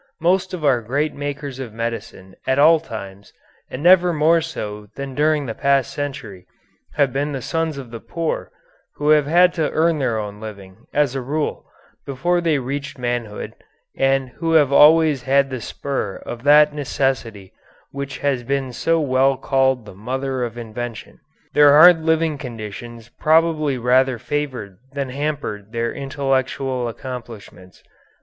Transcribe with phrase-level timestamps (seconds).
[0.19, 3.31] Most of our great makers of medicine at all times,
[3.69, 6.47] and never more so than during the past century,
[6.95, 8.49] have been the sons of the poor,
[8.95, 11.67] who have had to earn their own living, as a rule,
[12.03, 13.53] before they reached manhood,
[13.95, 17.53] and who have always had the spur of that necessity
[17.91, 21.19] which has been so well called the mother of invention.
[21.53, 27.83] Their hard living conditions probably rather favored than hampered their intellectual accomplishments.